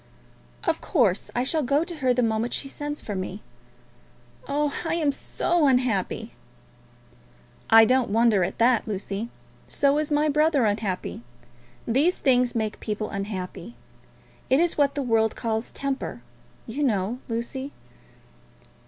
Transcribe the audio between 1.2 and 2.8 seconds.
I shall go to her the moment she